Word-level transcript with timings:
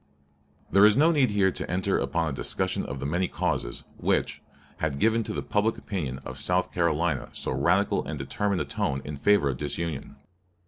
There 0.71 0.83
is 0.83 0.97
no 0.97 1.11
need 1.11 1.29
here 1.29 1.51
to 1.51 1.69
enter 1.69 1.99
upon 1.99 2.27
a 2.27 2.31
discussion 2.33 2.83
of 2.87 2.99
the 2.99 3.05
many 3.05 3.27
causes 3.27 3.83
which, 3.97 4.41
had 4.77 4.97
given 4.97 5.23
to 5.25 5.31
the 5.31 5.43
public 5.43 5.77
opinion 5.77 6.17
of 6.25 6.39
South 6.39 6.73
Carolina 6.73 7.29
so 7.33 7.51
radical 7.51 8.03
and 8.07 8.17
determined 8.17 8.61
a 8.61 8.65
tone 8.65 9.03
in 9.05 9.15
favor 9.15 9.47
of 9.47 9.57
disunion. 9.57 10.15